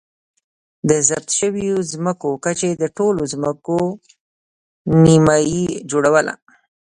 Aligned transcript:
د 0.89 0.91
ضبط 1.07 1.29
شویو 1.39 1.77
ځمکو 1.91 2.29
کچې 2.43 2.71
د 2.81 2.83
ټولو 2.97 3.21
ځمکو 3.33 3.79
نییمه 5.03 5.37
جوړوله 5.91 6.33